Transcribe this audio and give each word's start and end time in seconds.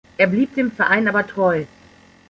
Er 0.17 0.25
blieb 0.25 0.55
dem 0.55 0.71
Verein 0.71 1.07
aber 1.07 1.27
treu. 1.27 1.65